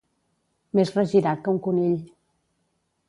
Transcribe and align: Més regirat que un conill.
Més 0.79 0.93
regirat 0.95 1.43
que 1.45 1.53
un 1.57 1.61
conill. 1.69 2.01